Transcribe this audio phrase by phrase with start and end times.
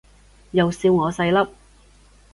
[0.49, 1.51] 又笑我細粒